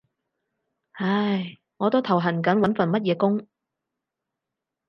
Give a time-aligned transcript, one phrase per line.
[0.93, 3.47] 唉，我都頭痕緊揾份乜嘢工